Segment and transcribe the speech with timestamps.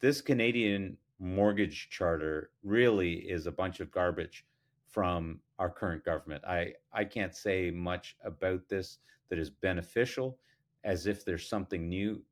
[0.00, 4.44] this Canadian mortgage charter really is a bunch of garbage
[4.88, 6.44] from our current government.
[6.44, 8.98] I, I can't say much about this
[9.28, 10.38] that is beneficial
[10.84, 12.22] as if there's something new.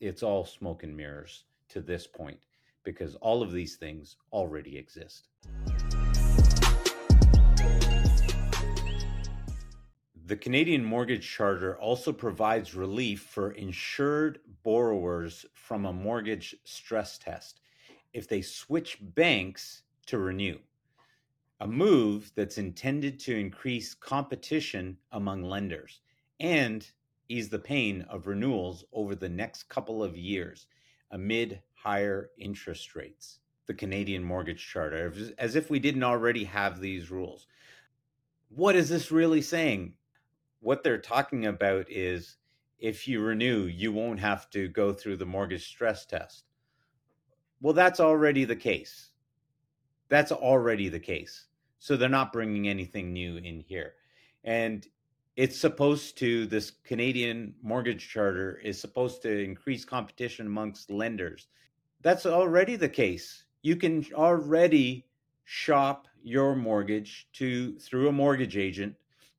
[0.00, 2.40] It's all smoke and mirrors to this point
[2.82, 5.28] because all of these things already exist.
[10.26, 17.60] The Canadian Mortgage Charter also provides relief for insured borrowers from a mortgage stress test
[18.12, 20.58] if they switch banks to renew,
[21.60, 26.00] a move that's intended to increase competition among lenders
[26.40, 26.90] and
[27.28, 30.66] ease the pain of renewals over the next couple of years
[31.12, 33.38] amid higher interest rates.
[33.66, 37.46] The Canadian Mortgage Charter, as if we didn't already have these rules.
[38.48, 39.92] What is this really saying?
[40.66, 42.38] What they're talking about is
[42.80, 46.42] if you renew, you won't have to go through the mortgage stress test.
[47.60, 49.10] Well, that's already the case.
[50.08, 51.46] That's already the case.
[51.78, 53.94] So they're not bringing anything new in here.
[54.42, 54.84] And
[55.36, 61.46] it's supposed to, this Canadian mortgage charter is supposed to increase competition amongst lenders.
[62.02, 63.44] That's already the case.
[63.62, 65.06] You can already
[65.44, 68.96] shop your mortgage to through a mortgage agent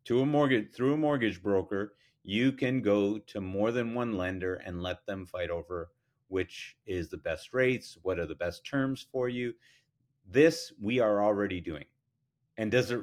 [0.08, 4.55] to a mortgage through a mortgage broker, you can go to more than one lender
[4.55, 5.89] and let them fight over
[6.30, 9.53] which is the best rates, what are the best terms for you.
[10.30, 11.86] This we are already doing.
[12.58, 13.02] And does it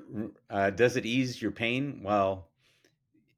[0.51, 2.01] uh, does it ease your pain?
[2.03, 2.49] Well,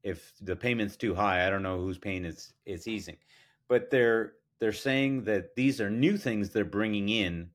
[0.03, 3.17] if the payment's too high, I don't know whose pain is is easing.
[3.69, 7.51] But they're they're saying that these are new things they're bringing in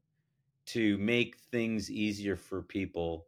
[0.68, 3.28] to make things easier for people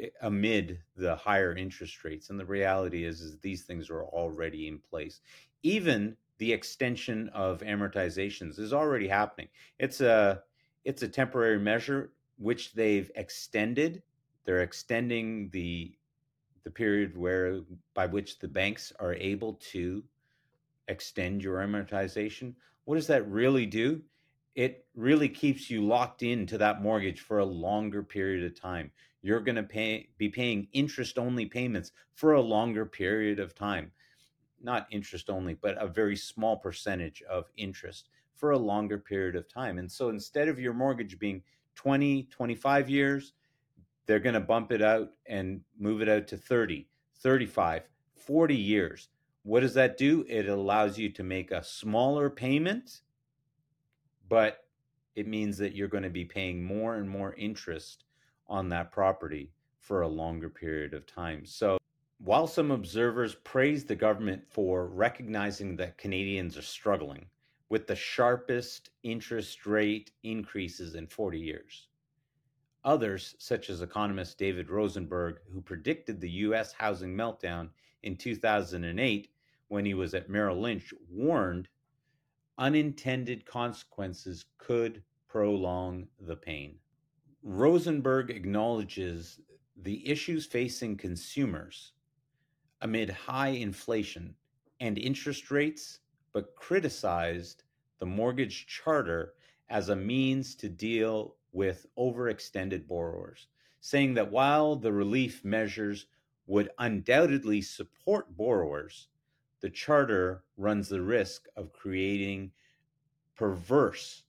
[0.00, 2.30] Eh, amid the higher interest rates.
[2.30, 5.20] And the reality is, is these things are already in place.
[5.62, 9.48] Even the extension of amortizations is already happening.
[9.78, 10.42] It's a
[10.84, 14.02] it's a temporary measure which they've extended.
[14.44, 15.94] They're extending the
[16.64, 17.60] the period where
[17.94, 20.02] by which the banks are able to
[20.88, 22.54] extend your amortization.
[22.84, 24.02] What does that really do?
[24.54, 28.90] It really keeps you locked into that mortgage for a longer period of time
[29.22, 33.92] you're going to pay be paying interest only payments for a longer period of time.
[34.60, 39.48] Not interest only but a very small percentage of interest for a longer period of
[39.48, 39.78] time.
[39.78, 41.42] And so instead of your mortgage being
[41.76, 43.32] 20 25 years
[44.04, 46.86] they're going to bump it out and move it out to 30
[47.20, 49.08] 35 40 years.
[49.44, 50.24] What does that do?
[50.28, 53.00] It allows you to make a smaller payment
[54.28, 54.64] but
[55.14, 58.04] it means that you're going to be paying more and more interest
[58.48, 61.44] on that property for a longer period of time.
[61.44, 61.78] So,
[62.18, 67.26] while some observers praise the government for recognizing that Canadians are struggling
[67.68, 71.88] with the sharpest interest rate increases in 40 years,
[72.84, 77.70] others, such as economist David Rosenberg, who predicted the US housing meltdown
[78.02, 79.28] in 2008
[79.68, 81.68] when he was at Merrill Lynch, warned
[82.58, 86.78] unintended consequences could prolong the pain.
[87.44, 89.40] Rosenberg acknowledges
[89.76, 91.92] the issues facing consumers
[92.80, 94.36] amid high inflation
[94.78, 95.98] and interest rates,
[96.32, 97.64] but criticized
[97.98, 99.34] the mortgage charter
[99.68, 103.48] as a means to deal with overextended borrowers,
[103.80, 106.06] saying that while the relief measures
[106.46, 109.08] would undoubtedly support borrowers,
[109.60, 112.52] the charter runs the risk of creating
[113.34, 114.22] perverse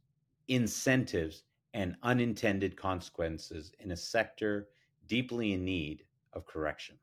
[0.48, 1.44] incentives
[1.74, 4.68] and unintended consequences in a sector
[5.08, 6.04] deeply in need
[6.34, 6.98] of correction.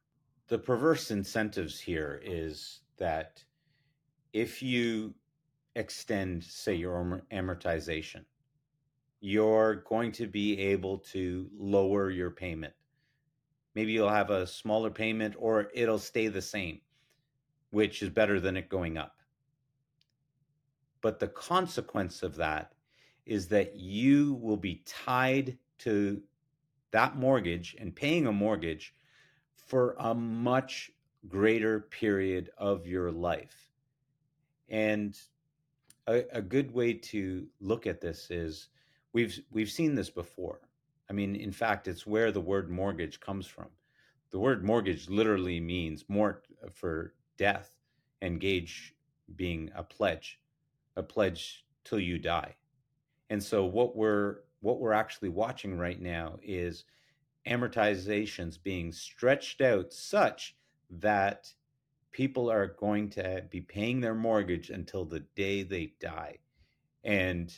[0.49, 3.45] The perverse incentives here is that
[4.33, 5.15] if you
[5.77, 8.25] extend, say, your amortization,
[9.21, 12.73] you're going to be able to lower your payment.
[13.75, 16.81] Maybe you'll have a smaller payment or it'll stay the same,
[17.71, 19.17] which is better than it going up.
[21.03, 22.73] But the consequence of that
[23.31, 26.21] is that you will be tied to
[26.91, 28.93] that mortgage and paying a mortgage
[29.55, 30.91] for a much
[31.29, 33.71] greater period of your life.
[34.69, 35.17] And
[36.09, 38.69] a, a, good way to look at this is
[39.13, 40.59] we've we've seen this before.
[41.09, 43.69] I mean, in fact, it's where the word mortgage comes from.
[44.33, 47.71] The word mortgage literally means mort uh, for death,
[48.23, 48.97] and gage
[49.37, 50.41] being a pledge,
[50.97, 52.57] a pledge till you die.
[53.31, 56.85] And so what we're what we're actually watching right now is
[57.47, 60.57] amortizations being stretched out such
[60.91, 61.55] that
[62.11, 66.39] people are going to be paying their mortgage until the day they die.
[67.05, 67.57] And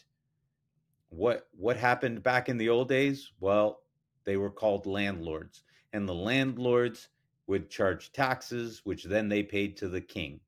[1.09, 3.33] what what happened back in the old days?
[3.41, 3.81] Well,
[4.25, 5.65] they were called landlords,
[5.95, 7.09] and the landlords
[7.47, 10.41] would charge taxes, which then they paid to the king.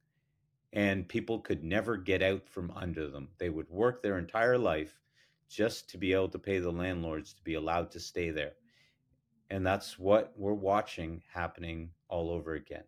[0.75, 3.29] And people could never get out from under them.
[3.39, 5.01] They would work their entire life
[5.49, 8.53] just to be able to pay the landlords to be allowed to stay there.
[9.51, 12.85] And that's what we're watching happening all over again.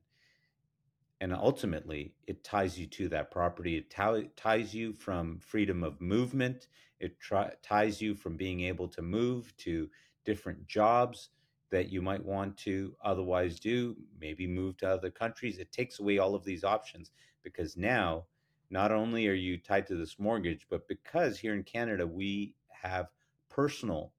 [1.20, 3.76] And ultimately it ties you to that property.
[3.76, 6.69] It t- ties you from freedom of movement.
[7.00, 7.17] It
[7.62, 9.88] ties you from being able to move to
[10.25, 11.31] different jobs
[11.70, 15.58] that you might want to otherwise do maybe move to other countries.
[15.58, 17.11] It takes away all of these options
[17.43, 18.25] because now
[18.70, 23.08] not only are you tied to this mortgage but because here in canada we have
[23.48, 24.12] personal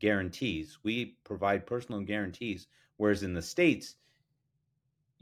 [0.00, 2.66] guarantees we provide personal guarantees
[2.96, 3.96] whereas in the states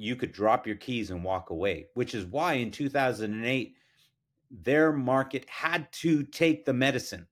[0.01, 3.75] you could drop your keys and walk away, which is why in 2008,
[4.51, 7.27] their market had to take the medicine.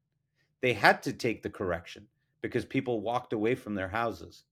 [0.60, 2.06] They had to take the correction
[2.42, 4.44] because people walked away from their houses.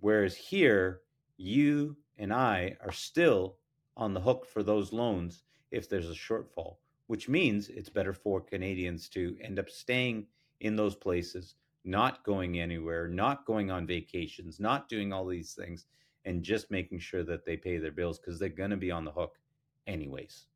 [0.00, 1.00] Whereas here,
[1.38, 3.56] you and I are still
[3.96, 6.76] on the hook for those loans if there's a shortfall,
[7.06, 10.26] which means it's better for Canadians to end up staying
[10.60, 11.54] in those places,
[11.84, 15.86] not going anywhere, not going on vacations, not doing all these things
[16.24, 19.04] and just making sure that they pay their bills because they're going to be on
[19.04, 19.38] the hook
[19.86, 20.46] anyways.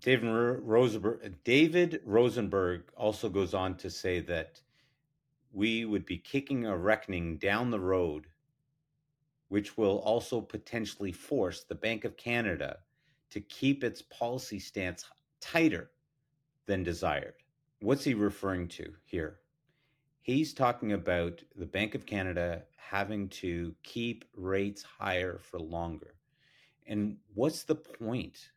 [0.00, 4.60] David Rosenberg, David Rosenberg also goes on to say that
[5.52, 8.26] we would be kicking a reckoning down the road,
[9.48, 12.78] which will also potentially force the Bank of Canada
[13.30, 15.04] to keep its policy stance
[15.40, 15.90] tighter
[16.66, 17.34] than desired.
[17.80, 19.40] What's he referring to here?
[20.22, 26.14] He's talking about the Bank of Canada having to keep rates higher for longer.
[26.86, 28.50] And what's the point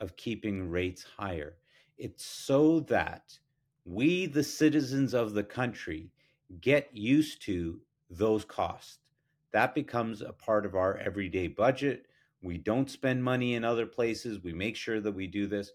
[0.00, 1.54] of keeping rates higher?
[1.98, 3.38] It's so that
[3.84, 6.10] we, the citizens of the country,
[6.60, 7.80] get used to
[8.10, 8.98] those costs.
[9.52, 12.06] That becomes a part of our everyday budget.
[12.44, 14.42] We don't spend money in other places.
[14.42, 15.72] We make sure that we do this.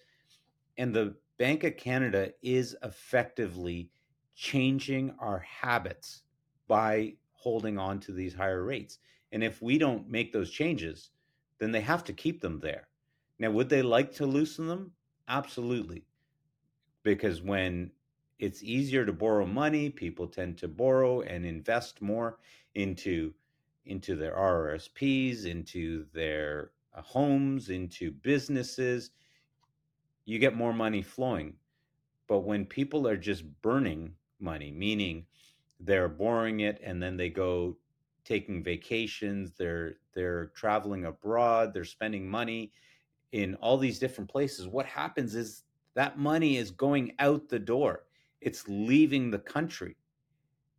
[0.77, 3.89] And the Bank of Canada is effectively
[4.35, 6.23] changing our habits
[6.67, 8.99] by holding on to these higher rates.
[9.31, 11.11] And if we don't make those changes,
[11.59, 12.87] then they have to keep them there.
[13.39, 14.91] Now, would they like to loosen them?
[15.27, 16.05] Absolutely.
[17.03, 17.91] Because when
[18.37, 22.37] it's easier to borrow money, people tend to borrow and invest more
[22.75, 23.33] into
[23.89, 29.11] into their RRSPs, into their uh, homes, into businesses.
[30.25, 31.55] You get more money flowing.
[32.27, 35.25] But when people are just burning money, meaning
[35.79, 37.77] they're borrowing it and then they go
[38.23, 42.71] taking vacations, they're they're traveling abroad, they're spending money
[43.31, 44.67] in all these different places.
[44.67, 45.63] What happens is
[45.95, 48.05] that money is going out the door.
[48.41, 49.95] It's leaving the country.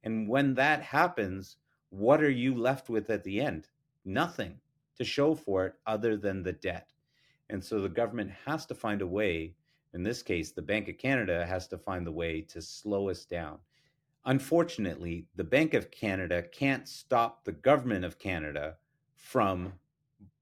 [0.05, 1.57] And when that happens,
[1.91, 3.69] what are you left with at the end?
[4.05, 4.61] Nothing
[4.97, 6.93] to show for it other than the debt.
[7.49, 9.55] And so the government has to find a way
[9.93, 13.25] in this case, the Bank of Canada has to find the way to slow us
[13.25, 13.59] down.
[14.25, 18.77] Unfortunately, the Bank of Canada can't stop the government of Canada
[19.17, 19.73] from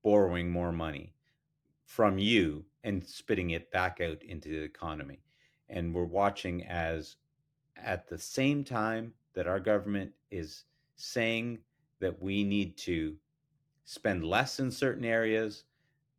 [0.03, 1.15] borrowing more money
[1.85, 5.23] from you and spitting it back out into the economy.
[5.69, 7.17] And we're watching as,
[7.77, 10.65] at the same time that our government is
[10.99, 11.59] saying
[12.01, 13.17] that we need to
[13.85, 15.65] spend less in certain areas,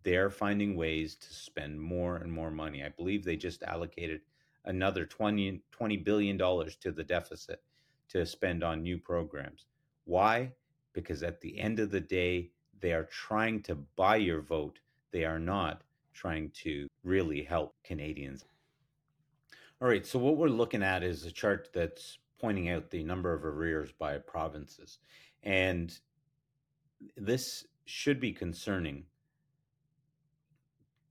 [0.03, 2.83] they're finding ways to spend more and more money.
[2.83, 4.21] I believe they just allocated
[4.65, 7.61] another 20, $20 billion to the deficit
[8.09, 9.65] to spend on new programs.
[10.05, 10.51] Why?
[10.93, 14.79] Because at the end of the day, they are trying to buy your vote.
[15.11, 15.83] They are not
[16.13, 18.45] trying to really help Canadians.
[19.81, 23.33] All right, so what we're looking at is a chart that's pointing out the number
[23.33, 24.99] of arrears by provinces.
[25.43, 25.97] And
[27.15, 29.05] this should be concerning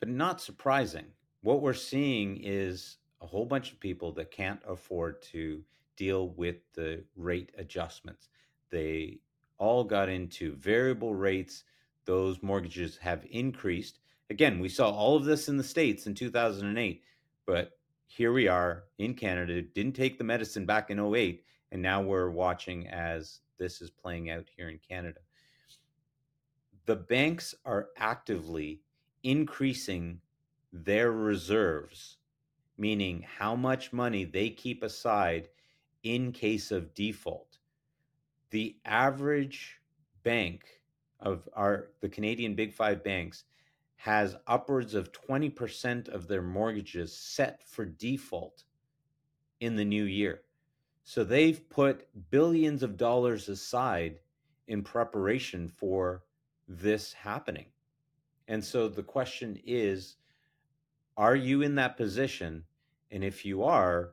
[0.00, 1.06] but not surprising.
[1.42, 5.62] What we're seeing is a whole bunch of people that can't afford to
[5.96, 8.28] deal with the rate adjustments.
[8.70, 9.18] They
[9.58, 11.64] all got into variable rates.
[12.04, 13.98] Those mortgages have increased.
[14.30, 17.02] Again, we saw all of this in the States in 2008,
[17.46, 17.77] but
[18.08, 22.30] here we are in Canada, didn't take the medicine back in 08, and now we're
[22.30, 25.20] watching as this is playing out here in Canada.
[26.86, 28.80] The banks are actively
[29.22, 30.20] increasing
[30.72, 32.16] their reserves,
[32.78, 35.48] meaning how much money they keep aside
[36.02, 37.58] in case of default.
[38.50, 39.80] The average
[40.22, 40.64] bank
[41.20, 43.44] of our the Canadian Big 5 banks
[43.98, 48.62] has upwards of 20% of their mortgages set for default
[49.58, 50.42] in the new year.
[51.02, 54.20] So they've put billions of dollars aside
[54.68, 56.22] in preparation for
[56.68, 57.66] this happening.
[58.46, 60.16] And so the question is
[61.16, 62.62] are you in that position?
[63.10, 64.10] And if you are,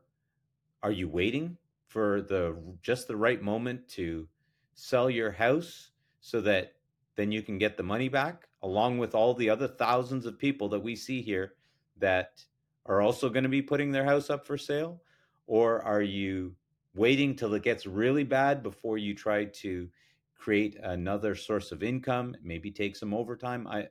[0.82, 4.28] are you waiting for the just the right moment to
[4.74, 6.74] sell your house so that
[7.16, 10.68] then you can get the money back along with all the other thousands of people
[10.70, 11.54] that we see here
[11.98, 12.44] that
[12.86, 15.02] are also going to be putting their house up for sale?
[15.48, 16.56] Or are you
[16.96, 19.90] waiting till it gets really bad before you try to
[20.36, 23.68] create another source of income maybe take some overtime?
[23.68, 23.88] I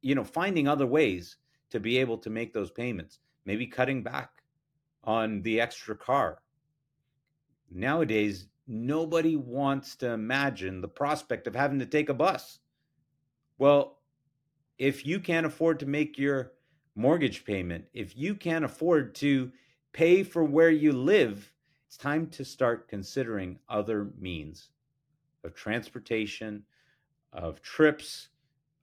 [0.00, 1.36] you know finding other ways
[1.70, 4.30] to be able to make those payments maybe cutting back
[5.04, 6.40] on the extra car.
[7.70, 12.58] Nowadays nobody wants to imagine the prospect of having to take a bus
[13.58, 13.98] well
[14.78, 16.52] if you can't afford to make your
[16.94, 19.50] mortgage payment if you can't afford to
[19.92, 21.52] pay for where you live
[21.86, 24.70] it's time to start considering other means
[25.44, 26.62] of transportation
[27.32, 28.28] of trips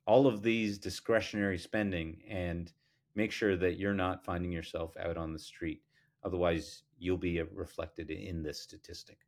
[0.05, 2.73] all of these discretionary spending and
[3.15, 5.81] make sure that you're not finding yourself out on the street.
[6.23, 9.19] Otherwise, you'll be reflected in this statistic.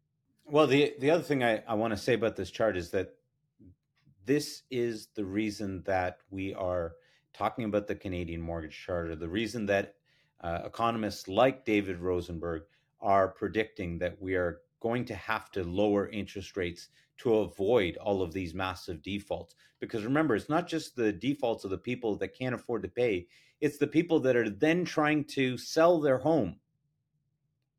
[0.46, 3.16] Well, the, the other thing I, I want to say about this chart is that
[4.26, 6.94] this is the reason that we are
[7.34, 9.96] talking about the Canadian Mortgage Charter, the reason that
[10.42, 12.64] uh, economists like David Rosenberg
[13.02, 18.22] are predicting that we are going to have to lower interest rates to avoid all
[18.22, 19.56] of these massive defaults.
[19.80, 23.28] Because remember, it's not just the defaults of the people that can't afford to pay,
[23.62, 26.58] it's the people that are then trying to sell their home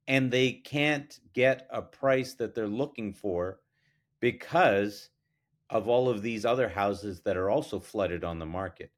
[0.06, 3.61] and they can't get a price that they're looking for
[4.20, 5.11] because
[5.70, 8.90] of all of these other houses that are also flooded on the market.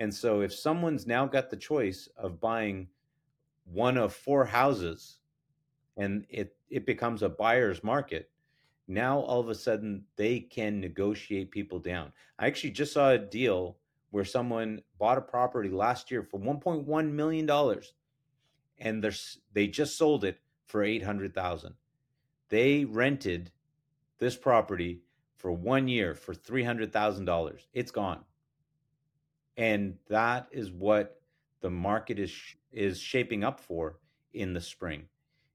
[0.00, 2.88] And so if someone's now got the choice of buying
[3.64, 5.18] one of four houses
[5.96, 8.30] and it it becomes a buyer's market,
[8.88, 12.12] now all of a sudden they can negotiate people down.
[12.38, 13.78] I actually just saw a deal
[14.10, 17.94] where someone bought a property last year for 1.1 million dollars
[18.78, 19.10] and they
[19.52, 21.74] they just sold it for 800,000.
[22.48, 23.50] They rented
[24.18, 25.02] this property
[25.36, 27.66] for 1 year for $300,000.
[27.72, 28.24] It's gone.
[29.56, 31.20] And that is what
[31.60, 32.34] the market is
[32.72, 33.98] is shaping up for
[34.32, 35.04] in the spring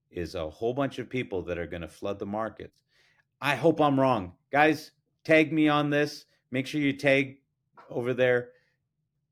[0.10, 2.82] is a whole bunch of people that are going to flood the markets
[3.42, 4.34] I hope I'm wrong.
[4.52, 4.92] Guys,
[5.24, 6.26] tag me on this.
[6.52, 7.38] Make sure you tag
[7.90, 8.50] over there.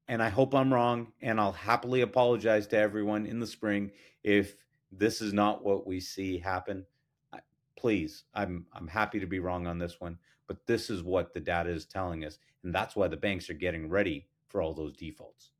[0.07, 1.11] And I hope I'm wrong.
[1.21, 3.91] And I'll happily apologize to everyone in the spring
[4.23, 4.55] if
[4.91, 6.85] this is not what we see happen.
[7.77, 10.17] Please, I'm I'm happy to be wrong on this one,
[10.47, 13.53] but this is what the data is telling us, and that's why the banks are
[13.53, 15.51] getting ready for all those defaults.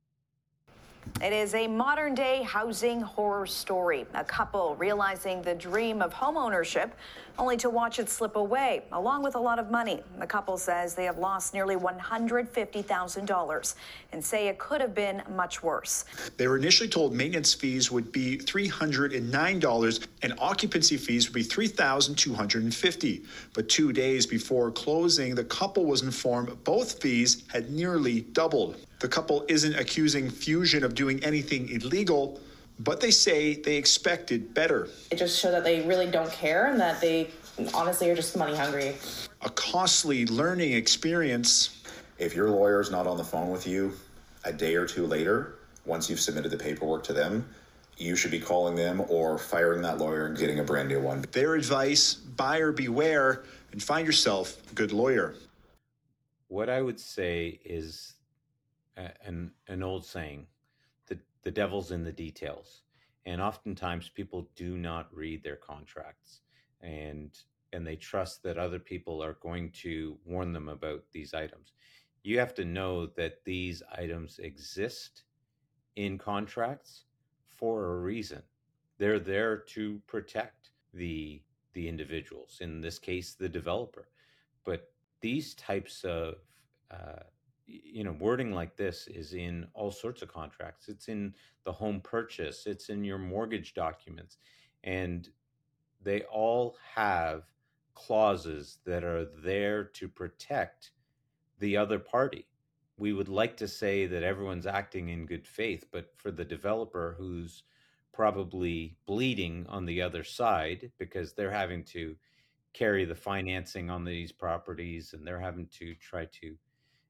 [1.21, 4.05] It is a modern day housing horror story.
[4.13, 6.91] A couple realizing the dream of homeownership
[7.37, 10.01] only to watch it slip away, along with a lot of money.
[10.19, 13.75] The couple says they have lost nearly $150,000
[14.11, 16.05] and say it could have been much worse.
[16.37, 23.25] They were initially told maintenance fees would be $309 and occupancy fees would be $3,250.
[23.53, 28.77] But two days before closing, the couple was informed both fees had nearly doubled.
[28.99, 32.41] The couple isn't accusing Fusion of doing anything illegal,
[32.79, 34.89] but they say they expected better.
[35.11, 37.31] It just showed that they really don't care and that they
[37.73, 38.95] honestly are just money hungry.
[39.41, 41.83] A costly learning experience.
[42.17, 43.93] If your lawyer is not on the phone with you
[44.43, 45.55] a day or two later,
[45.85, 47.47] once you've submitted the paperwork to them,
[47.97, 51.25] you should be calling them or firing that lawyer and getting a brand new one.
[51.31, 55.33] Their advice buyer beware and find yourself a good lawyer.
[56.47, 58.13] What I would say is
[58.95, 60.56] an an old saying the
[61.47, 62.81] the devil's in the details
[63.25, 66.41] and oftentimes people do not read their contracts
[66.81, 67.39] and
[67.71, 71.71] and they trust that other people are going to warn them about these items.
[72.21, 75.23] You have to know that these items exist
[75.95, 77.05] in contracts
[77.47, 78.43] for a reason.
[78.97, 84.09] They're there to protect the the individuals in this case the developer.
[84.65, 86.35] But these types of
[86.91, 87.23] uh,
[87.67, 90.87] you know wording like this is in all sorts of contracts.
[90.87, 91.33] It's in
[91.65, 92.65] the home purchase.
[92.65, 94.37] It's in your mortgage documents.
[94.83, 95.27] And
[96.01, 97.43] they all have
[97.93, 100.91] clauses that are there to protect
[101.59, 102.45] the other party.
[102.97, 107.15] We would like to say that everyone's acting in good faith but for the developer
[107.17, 107.63] who's
[108.13, 112.15] probably bleeding on the other side because they're having to
[112.73, 116.55] carry the financing on these properties and they're having to try to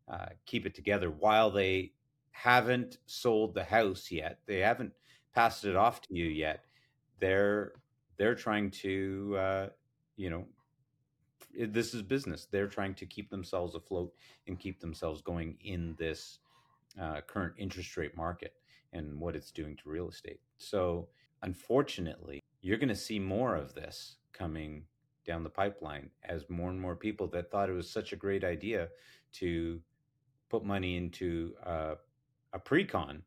[0.10, 1.94] uh, keep it together while they
[2.32, 4.40] haven't sold the house yet.
[4.48, 4.94] They haven't
[5.34, 6.64] passed it off to you yet.
[7.20, 7.74] they're
[8.18, 9.68] they're trying to uh,
[10.16, 10.46] you know
[11.60, 14.14] this is business they're trying to keep themselves afloat
[14.48, 16.40] and keep themselves going in this
[17.02, 18.54] uh, current interest rate market
[18.94, 21.08] and what it's doing to real estate so
[21.44, 24.84] unfortunately you're going to see more of this coming
[25.26, 28.44] down the pipeline as more and more people that thought it was such a great
[28.44, 28.90] idea
[29.34, 29.82] to
[30.50, 31.96] put money into uh,
[32.54, 33.24] a pre-con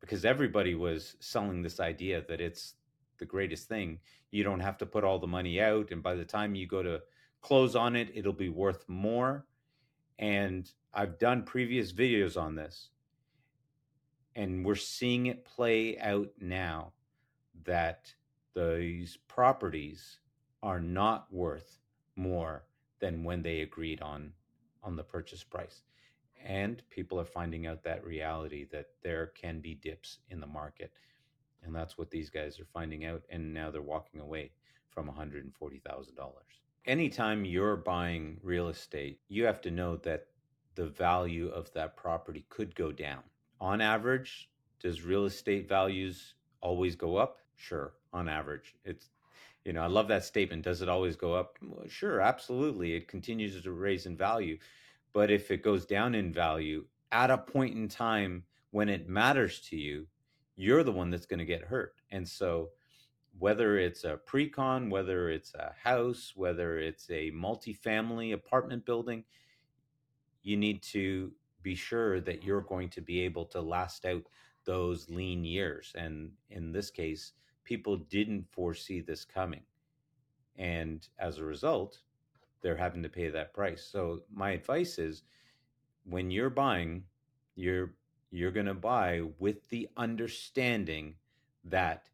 [0.00, 2.74] because everybody was selling this idea that it's
[3.18, 3.98] the greatest thing.
[4.30, 6.82] You don't have to put all the money out, and by the time you go
[6.82, 7.00] to
[7.40, 9.46] close on it, it'll be worth more.
[10.18, 12.90] And I've done previous videos on this,
[14.34, 16.92] and we're seeing it play out now
[17.64, 18.14] that
[18.54, 20.18] these properties
[20.62, 21.78] are not worth
[22.16, 22.64] more
[23.00, 24.32] than when they agreed on
[24.82, 25.82] on the purchase price
[26.46, 30.92] and people are finding out that reality that there can be dips in the market
[31.64, 34.50] and that's what these guys are finding out and now they're walking away
[34.88, 35.50] from $140,000
[36.86, 40.26] anytime you're buying real estate you have to know that
[40.76, 43.22] the value of that property could go down.
[43.60, 44.48] On average
[44.78, 47.38] does real estate values always go up?
[47.56, 48.76] Sure on average.
[48.84, 49.08] It's
[49.64, 51.56] you know i love that statement does it always go up?
[51.60, 54.58] Well, sure absolutely it continues to raise in value
[55.16, 58.42] but if it goes down in value at a point in time
[58.72, 60.06] when it matters to you,
[60.56, 61.94] you're the one that's going to get hurt.
[62.10, 62.68] And so,
[63.38, 69.24] whether it's a pre-con, whether it's a house, whether it's a multifamily apartment building,
[70.42, 71.32] you need to
[71.62, 74.24] be sure that you're going to be able to last out
[74.66, 75.94] those lean years.
[75.96, 77.32] And in this case,
[77.64, 79.62] people didn't foresee this coming.
[80.56, 82.02] And as a result,
[82.62, 83.88] they're having to pay that price.
[83.90, 85.22] So my advice is
[86.04, 87.04] when you're buying,
[87.54, 87.94] you're
[88.30, 91.14] you're going to buy with the understanding
[91.64, 92.08] that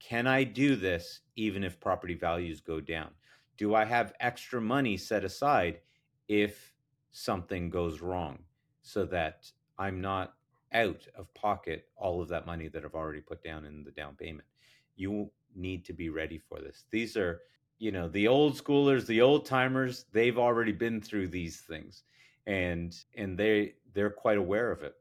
[0.00, 3.10] can I do this even if property values go down?
[3.56, 5.80] Do I have extra money set aside
[6.26, 6.74] if
[7.12, 8.40] something goes wrong
[8.82, 10.34] so that I'm not
[10.72, 14.16] out of pocket all of that money that I've already put down in the down
[14.16, 14.48] payment?
[14.96, 16.84] You need to be ready for this.
[16.90, 17.40] These are
[17.78, 22.04] you know the old schoolers the old timers they've already been through these things
[22.46, 24.94] and and they they're quite aware of it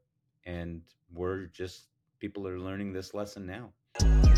[0.46, 0.82] and
[1.14, 1.88] we're just
[2.20, 4.31] people are learning this lesson now